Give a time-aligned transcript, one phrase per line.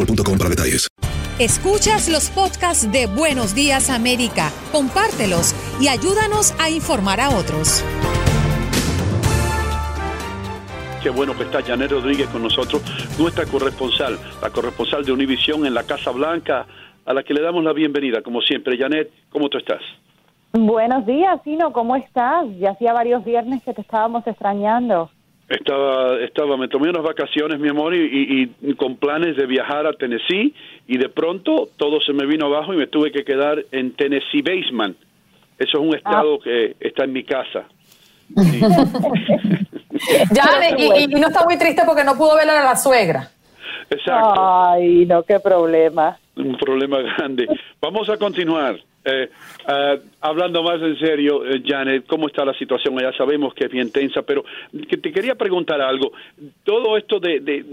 [0.00, 0.88] boostmobile.com para detalles.
[1.38, 7.82] Escuchas los podcasts de Buenos Días América, compártelos y ayúdanos a informar a otros.
[11.02, 12.82] Qué bueno que está Janet Rodríguez con nosotros,
[13.18, 16.66] nuestra corresponsal, la corresponsal de Univisión en la Casa Blanca,
[17.06, 18.76] a la que le damos la bienvenida, como siempre.
[18.76, 19.80] Janet, ¿cómo tú estás?
[20.52, 22.44] Buenos días, Sino, ¿cómo estás?
[22.58, 25.10] Ya hacía varios viernes que te estábamos extrañando.
[25.50, 27.98] Estaba, estaba, me tomé unas vacaciones, mi amor, y,
[28.62, 30.54] y- y con planes de viajar a Tennessee,
[30.86, 34.42] y de pronto todo se me vino abajo y me tuve que quedar en Tennessee
[34.42, 34.96] Basement.
[35.58, 37.64] Eso es un estado que está en mi casa.
[40.32, 40.44] Ya,
[40.78, 43.28] y, y- y no está muy triste porque no pudo ver a la suegra.
[43.90, 44.34] Exacto.
[44.38, 46.16] Ay, no, qué problema.
[46.36, 47.46] un problema grande.
[47.82, 48.76] Vamos a continuar.
[49.12, 49.28] Eh,
[49.66, 52.98] ah, hablando más en serio, eh, Janet, ¿cómo está la situación?
[53.00, 54.44] Ya sabemos que es bien tensa, pero
[54.88, 56.12] que te quería preguntar algo.
[56.64, 57.64] Todo esto de, de-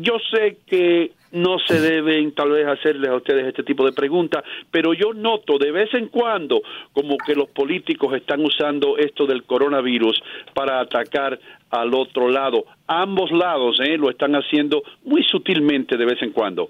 [0.00, 4.44] yo sé que no se deben tal vez hacerles a ustedes este tipo de preguntas,
[4.70, 6.60] pero yo noto de vez en cuando
[6.92, 10.22] como que los políticos están usando esto del coronavirus
[10.54, 11.38] para atacar
[11.70, 12.64] al otro lado.
[12.86, 16.68] Ambos lados eh, lo están haciendo muy sutilmente de vez en cuando.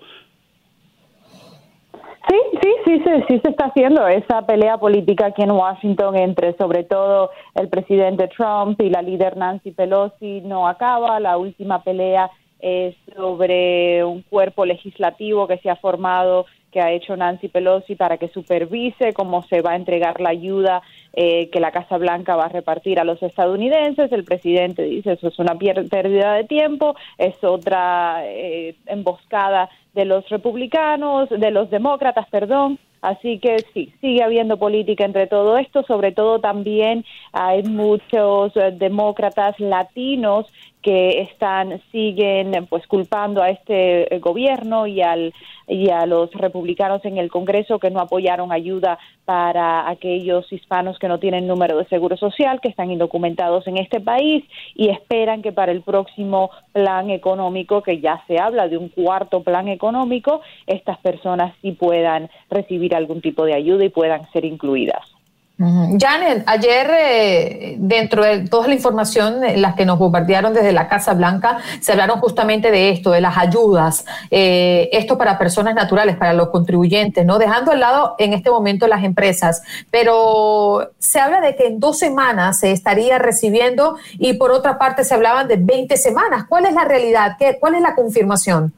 [2.27, 6.57] Sí, sí, sí, sí, sí se está haciendo esa pelea política aquí en Washington entre
[6.57, 11.21] sobre todo el presidente Trump y la líder Nancy Pelosi no acaba.
[11.21, 12.31] La última pelea
[12.61, 18.19] es sobre un cuerpo legislativo que se ha formado que ha hecho Nancy Pelosi para
[18.19, 20.83] que supervise cómo se va a entregar la ayuda
[21.15, 24.13] eh, que la Casa Blanca va a repartir a los estadounidenses.
[24.13, 30.29] El presidente dice eso es una pérdida de tiempo, es otra eh, emboscada de los
[30.29, 32.79] republicanos, de los demócratas, perdón.
[33.03, 38.73] Así que sí, sigue habiendo política entre todo esto, sobre todo también hay muchos eh,
[38.77, 40.47] demócratas latinos
[40.83, 45.35] que están siguen pues culpando a este eh, gobierno y al
[45.67, 51.09] y a los republicanos en el Congreso que no apoyaron ayuda para aquellos hispanos que
[51.09, 54.45] no tienen número de seguro social, que están indocumentados en este país
[54.75, 59.43] y esperan que para el próximo plan económico, que ya se habla de un cuarto
[59.43, 65.18] plan económico, estas personas sí puedan recibir algún tipo de ayuda y puedan ser incluidas.
[65.59, 70.87] Janet, ayer, eh, dentro de toda la información, eh, las que nos bombardearon desde la
[70.87, 76.15] Casa Blanca, se hablaron justamente de esto, de las ayudas, eh, esto para personas naturales,
[76.15, 77.39] para los contribuyentes, ¿no?
[77.39, 81.99] Dejando al lado en este momento las empresas, pero se habla de que en dos
[81.99, 86.45] semanas se estaría recibiendo y por otra parte se hablaban de 20 semanas.
[86.49, 87.35] ¿Cuál es la realidad?
[87.37, 88.73] ¿Qué, ¿Cuál es la confirmación?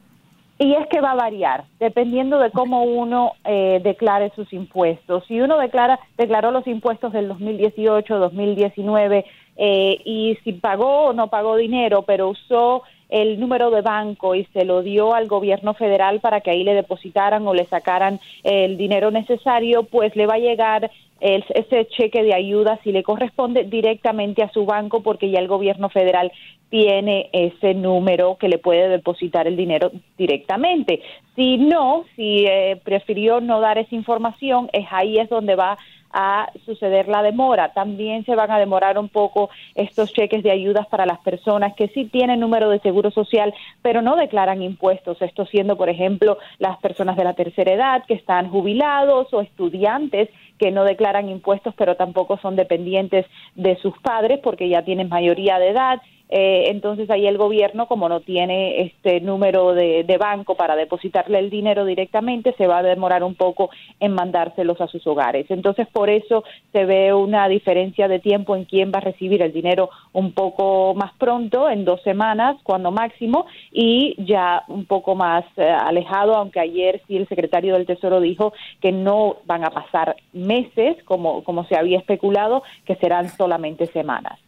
[0.61, 5.23] Y es que va a variar, dependiendo de cómo uno eh, declare sus impuestos.
[5.27, 9.25] Si uno declara, declaró los impuestos del 2018, 2019,
[9.57, 14.45] eh, y si pagó o no pagó dinero, pero usó el número de banco y
[14.53, 18.77] se lo dio al gobierno federal para que ahí le depositaran o le sacaran el
[18.77, 24.43] dinero necesario, pues le va a llegar ese cheque de ayuda si le corresponde directamente
[24.43, 26.31] a su banco porque ya el gobierno federal
[26.69, 31.01] tiene ese número que le puede depositar el dinero directamente.
[31.35, 35.77] Si no, si eh, prefirió no dar esa información, es ahí es donde va
[36.13, 37.73] a suceder la demora.
[37.73, 41.87] También se van a demorar un poco estos cheques de ayudas para las personas que
[41.89, 45.21] sí tienen número de seguro social, pero no declaran impuestos.
[45.21, 50.29] Esto siendo, por ejemplo, las personas de la tercera edad que están jubilados o estudiantes
[50.61, 53.25] que no declaran impuestos, pero tampoco son dependientes
[53.55, 55.99] de sus padres porque ya tienen mayoría de edad
[56.33, 61.49] eh, entonces ahí el gobierno, como no tiene este número de, banco para depositarle el
[61.49, 63.69] dinero directamente, se va a demorar un poco
[63.99, 65.45] en mandárselos a sus hogares.
[65.49, 69.51] Entonces por eso se ve una diferencia de tiempo en quién va a recibir el
[69.51, 75.43] dinero un poco más pronto, en dos semanas, cuando máximo, y ya un poco más
[75.57, 80.15] eh, alejado, aunque ayer sí el secretario del Tesoro dijo que no van a pasar
[80.31, 84.39] meses, como, como se había especulado, que serán solamente semanas.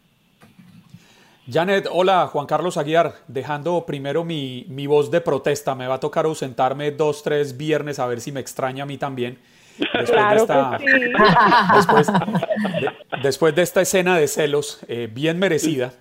[1.50, 6.24] Janet, hola, Juan Carlos Aguiar, dejando primero mi, voz de protesta, me va a tocar
[6.24, 9.38] ausentarme dos, tres viernes a ver si me extraña a mí también.
[9.76, 10.78] Después, de, esta,
[13.22, 15.92] después, de, esta escena de celos eh, bien merecida,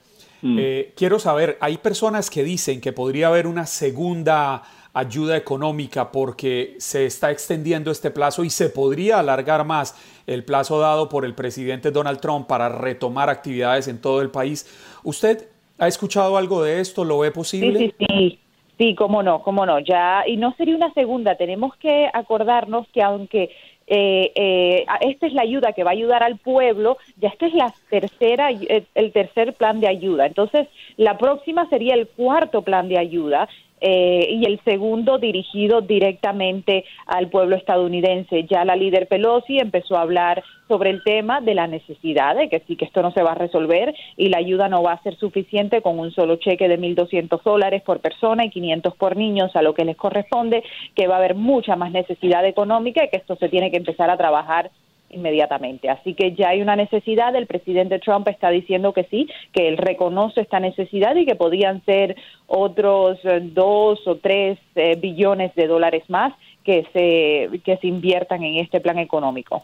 [0.41, 0.57] mm.
[0.59, 4.63] eh, quiero saber, hay personas que dicen que podría haber una segunda
[4.93, 9.95] ayuda económica porque se está extendiendo este plazo y se podría alargar más
[10.27, 14.67] el plazo dado por el presidente Donald Trump para retomar actividades en todo el país.
[15.03, 15.47] ¿Usted
[15.79, 17.03] ha escuchado algo de esto?
[17.03, 17.79] ¿Lo ve posible?
[17.79, 18.39] Sí, sí, sí.
[18.77, 19.79] Sí, cómo no, cómo no.
[19.79, 21.35] Ya, y no sería una segunda.
[21.35, 23.51] Tenemos que acordarnos que aunque
[23.85, 27.53] eh, eh, esta es la ayuda que va a ayudar al pueblo, ya esta es
[27.53, 30.25] la tercera, el tercer plan de ayuda.
[30.25, 30.67] Entonces,
[30.97, 33.47] la próxima sería el cuarto plan de ayuda
[33.85, 38.45] eh, y el segundo dirigido directamente al pueblo estadounidense.
[38.45, 42.61] Ya la líder Pelosi empezó a hablar sobre el tema de la necesidad de que
[42.61, 45.17] sí que esto no se va a resolver y la ayuda no va a ser
[45.17, 49.61] suficiente con un solo cheque de 1.200 dólares por persona y 500 por niños a
[49.61, 50.63] lo que les corresponde,
[50.95, 54.09] que va a haber mucha más necesidad económica y que esto se tiene que empezar
[54.09, 54.71] a trabajar
[55.13, 55.89] inmediatamente.
[55.89, 59.77] Así que ya hay una necesidad, el presidente Trump está diciendo que sí, que él
[59.77, 62.15] reconoce esta necesidad y que podían ser
[62.47, 66.33] otros eh, dos o tres eh, billones de dólares más
[66.63, 69.63] que se, que se inviertan en este plan económico.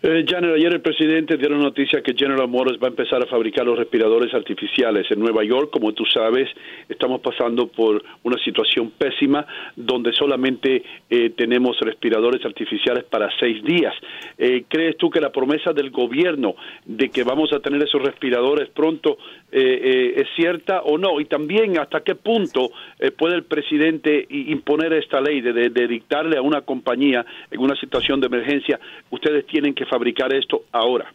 [0.00, 3.26] Eh, Janet, ayer el presidente dio la noticia que General Motors va a empezar a
[3.26, 5.70] fabricar los respiradores artificiales en Nueva York.
[5.72, 6.48] Como tú sabes,
[6.88, 13.92] estamos pasando por una situación pésima donde solamente eh, tenemos respiradores artificiales para seis días.
[14.38, 16.54] Eh, ¿Crees tú que la promesa del gobierno
[16.84, 19.18] de que vamos a tener esos respiradores pronto
[19.50, 21.20] eh, es cierta o no?
[21.20, 22.70] Y también, ¿hasta qué punto
[23.16, 28.28] puede el presidente imponer esta ley de dictarle a una compañía en una situación de
[28.28, 28.78] emergencia,
[29.10, 31.12] ustedes tienen que fabricar esto ahora.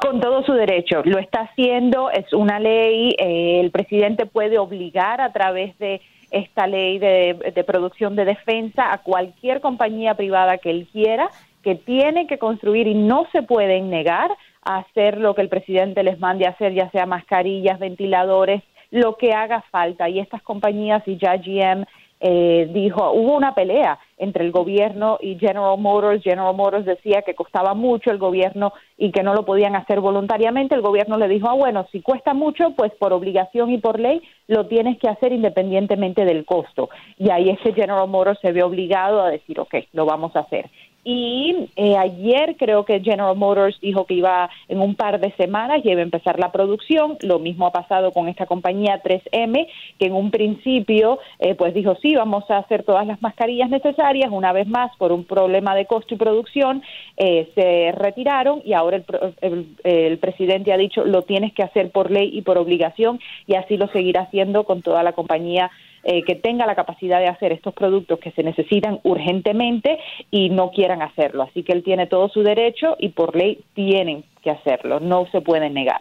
[0.00, 5.20] Con todo su derecho, lo está haciendo, es una ley, eh, el presidente puede obligar
[5.20, 10.70] a través de esta ley de, de, producción de defensa a cualquier compañía privada que
[10.70, 11.30] él quiera,
[11.62, 14.30] que tiene que construir y no se pueden negar
[14.62, 19.16] a hacer lo que el presidente les mande a hacer, ya sea mascarillas, ventiladores, lo
[19.16, 20.08] que haga falta.
[20.08, 21.86] Y estas compañías y ya GM
[22.26, 26.22] eh, dijo, hubo una pelea entre el gobierno y General Motors.
[26.22, 30.74] General Motors decía que costaba mucho el gobierno y que no lo podían hacer voluntariamente.
[30.74, 34.22] El gobierno le dijo, ah, bueno, si cuesta mucho, pues por obligación y por ley
[34.46, 36.88] lo tienes que hacer independientemente del costo.
[37.18, 40.40] Y ahí es que General Motors se ve obligado a decir, ok, lo vamos a
[40.40, 40.70] hacer.
[41.04, 45.80] Y eh, ayer creo que General Motors dijo que iba en un par de semanas
[45.84, 47.18] y iba a empezar la producción.
[47.20, 49.68] Lo mismo ha pasado con esta compañía 3M,
[49.98, 54.30] que en un principio eh, pues dijo sí, vamos a hacer todas las mascarillas necesarias.
[54.32, 56.82] Una vez más, por un problema de costo y producción,
[57.18, 59.02] eh, se retiraron y ahora
[59.42, 63.56] el, el presidente ha dicho lo tienes que hacer por ley y por obligación y
[63.56, 65.70] así lo seguirá haciendo con toda la compañía
[66.04, 69.98] eh, que tenga la capacidad de hacer estos productos que se necesitan urgentemente
[70.30, 71.42] y no quieran hacerlo.
[71.42, 75.40] Así que él tiene todo su derecho y por ley tienen que hacerlo, no se
[75.40, 76.00] pueden negar.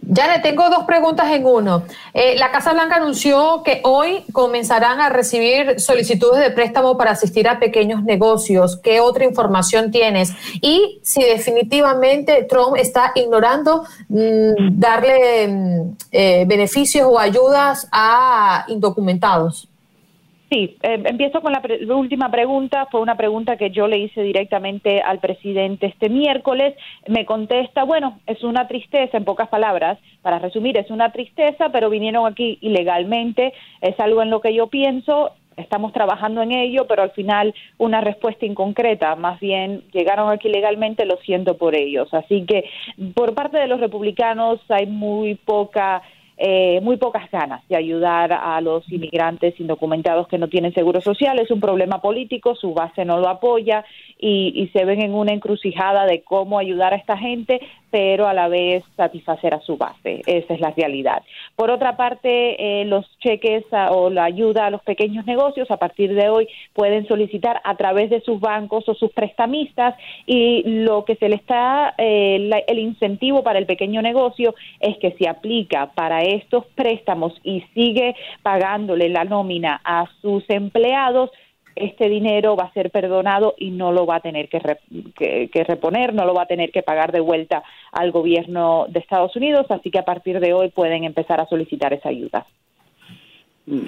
[0.00, 1.84] Ya le tengo dos preguntas en uno.
[2.12, 7.48] Eh, la Casa Blanca anunció que hoy comenzarán a recibir solicitudes de préstamo para asistir
[7.48, 8.78] a pequeños negocios.
[8.82, 10.32] ¿Qué otra información tienes?
[10.60, 19.68] Y si definitivamente Trump está ignorando mm, darle mm, eh, beneficios o ayudas a indocumentados.
[20.52, 22.86] Sí, eh, empiezo con la, pre- última pregunta.
[22.90, 26.74] Fue una pregunta que yo le hice directamente al presidente este miércoles.
[27.08, 31.88] Me contesta, bueno, es una tristeza, en pocas palabras, para resumir, es una tristeza, pero
[31.88, 33.54] vinieron aquí ilegalmente.
[33.80, 35.30] Es algo en lo que yo pienso.
[35.56, 39.16] Estamos trabajando en ello, pero al final una respuesta inconcreta.
[39.16, 42.12] Más bien, llegaron aquí legalmente, lo siento por ellos.
[42.12, 42.64] Así que
[43.14, 46.02] por parte de los republicanos hay muy poca
[46.44, 51.38] eh, muy pocas ganas de ayudar a los inmigrantes indocumentados que no tienen seguro social.
[51.38, 53.84] Es un problema político, su base no lo apoya
[54.18, 57.60] y, y se ven en una encrucijada de cómo ayudar a esta gente,
[57.92, 60.22] pero a la vez satisfacer a su base.
[60.26, 61.22] Esa es la realidad.
[61.54, 65.76] Por otra parte, eh, los cheques a- o la ayuda a los pequeños negocios a
[65.76, 69.94] partir de hoy pueden solicitar a través de sus bancos o sus prestamistas
[70.26, 74.96] y lo que se le está, eh, la- el incentivo para el pequeño negocio es
[74.96, 81.30] que se aplica para estos préstamos y sigue pagándole la nómina a sus empleados,
[81.76, 84.80] este dinero va a ser perdonado y no lo va a tener que, re-
[85.16, 87.62] que- que reponer, no lo va a tener que pagar de vuelta
[87.92, 91.92] al gobierno de Estados Unidos, así que a partir de hoy pueden empezar a solicitar
[91.92, 92.46] esa ayuda.
[93.66, 93.86] Mm.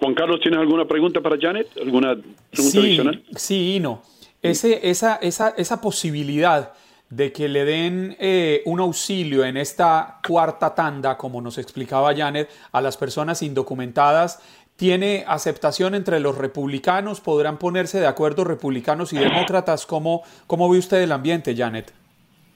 [0.00, 1.68] Juan Carlos, ¿tienes alguna pregunta para Janet?
[1.80, 3.22] ¿Alguna pregunta Sí, adicional?
[3.34, 4.02] sí, no.
[4.40, 6.72] Ese, esa, esa, esa posibilidad
[7.10, 12.48] de que le den eh, un auxilio en esta cuarta tanda, como nos explicaba Janet,
[12.70, 14.40] a las personas indocumentadas,
[14.78, 17.20] ¿tiene aceptación entre los republicanos?
[17.20, 19.84] ¿Podrán ponerse de acuerdo republicanos y demócratas?
[19.84, 21.92] ¿Cómo, cómo ve usted el ambiente, Janet?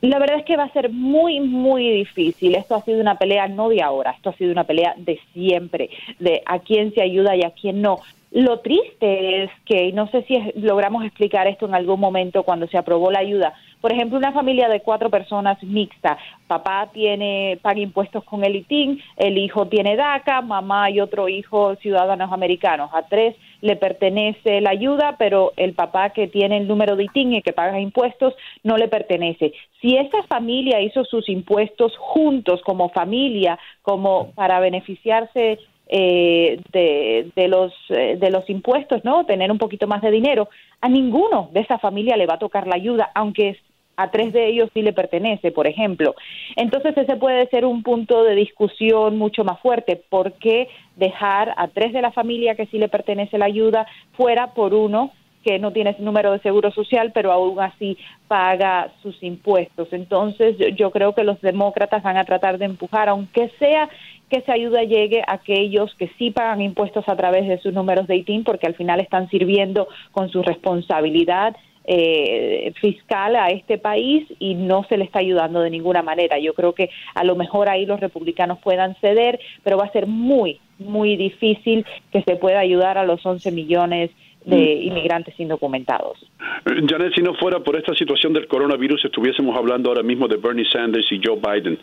[0.02, 2.54] La verdad es que va a ser muy, muy difícil.
[2.54, 5.90] Esto ha sido una pelea no de ahora, esto ha sido una pelea de siempre,
[6.20, 7.98] de a quién se ayuda y a quién no.
[8.32, 12.66] Lo triste es que, no sé si es- logramos explicar esto en algún momento cuando
[12.66, 17.80] se aprobó la ayuda, por ejemplo, una familia de cuatro personas mixta, papá tiene, paga
[17.80, 22.90] impuestos con el ITIN, el hijo tiene DACA, mamá y otro hijo ciudadanos americanos.
[22.94, 27.34] A tres le pertenece la ayuda, pero el papá que tiene el número de ITIN
[27.34, 29.52] y que paga impuestos no le pertenece.
[29.80, 35.58] Si esa familia hizo sus impuestos juntos como familia, como para beneficiarse
[35.94, 39.26] eh, de, de los eh, de los impuestos, ¿no?
[39.26, 40.48] Tener un poquito más de dinero.
[40.80, 43.58] A ninguno de esa familia le va a tocar la ayuda, aunque
[43.96, 46.14] a tres de ellos sí le pertenece, por ejemplo.
[46.56, 50.02] Entonces ese puede ser un punto de discusión mucho más fuerte.
[50.08, 54.54] ¿Por qué dejar a tres de la familia que sí le pertenece la ayuda fuera
[54.54, 55.10] por uno
[55.42, 59.88] que no tiene número de seguro social, pero aún así paga sus impuestos.
[59.92, 63.88] Entonces, yo, yo creo que los demócratas van a tratar de empujar, aunque sea
[64.28, 68.06] que esa ayuda llegue a aquellos que sí pagan impuestos a través de sus números
[68.06, 74.24] de ITIN, porque al final están sirviendo con su responsabilidad eh, fiscal a este país
[74.38, 76.38] y no se le está ayudando de ninguna manera.
[76.38, 80.06] Yo creo que a lo mejor ahí los republicanos puedan ceder, pero va a ser
[80.06, 86.18] muy, muy difícil que se pueda ayudar a los 11 millones de inmigrantes indocumentados.
[86.66, 90.36] Eh, Janet, si no fuera por esta situación del coronavirus, estuviésemos hablando ahora mismo de
[90.36, 91.78] Bernie Sanders y Joe Biden.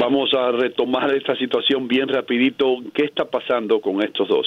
[0.00, 2.78] Vamos a retomar esta situación bien rapidito.
[2.94, 4.46] ¿Qué está pasando con estos dos?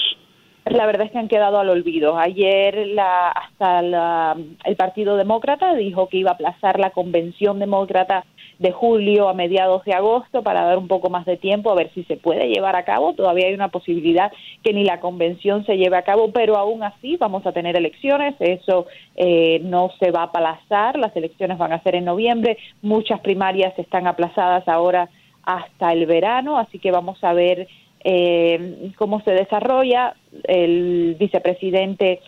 [0.66, 2.16] La verdad es que han quedado al olvido.
[2.18, 8.24] Ayer la, hasta la- el Partido Demócrata dijo que iba a aplazar la convención demócrata
[8.58, 11.90] de julio a mediados de agosto para dar un poco más de tiempo a ver
[11.94, 13.14] si se puede llevar a cabo.
[13.14, 14.32] Todavía hay una posibilidad
[14.62, 18.34] que ni la convención se lleve a cabo, pero aún así vamos a tener elecciones.
[18.38, 20.98] Eso eh, no se va a aplazar.
[20.98, 22.58] Las elecciones van a ser en noviembre.
[22.82, 25.08] Muchas primarias están aplazadas ahora
[25.42, 27.68] hasta el verano, así que vamos a ver
[28.02, 30.14] eh, cómo se desarrolla.
[30.44, 32.20] El vicepresidente,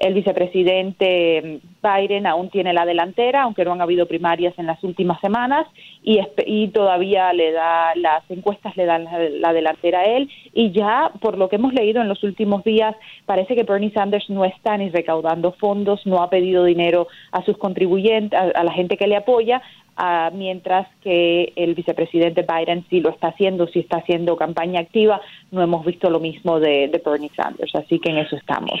[0.00, 5.20] el vicepresidente Biden aún tiene la delantera, aunque no han habido primarias en las últimas
[5.20, 5.66] semanas
[6.02, 10.72] y, y todavía le da las encuestas le dan la, la delantera a él y
[10.72, 14.44] ya por lo que hemos leído en los últimos días parece que Bernie Sanders no
[14.44, 18.96] está ni recaudando fondos, no ha pedido dinero a sus contribuyentes, a, a la gente
[18.96, 19.60] que le apoya,
[19.96, 25.20] ah, mientras que el vicepresidente Biden sí lo está haciendo, sí está haciendo campaña activa.
[25.50, 28.80] No hemos visto lo mismo de, de Bernie Sanders, así que en eso estamos.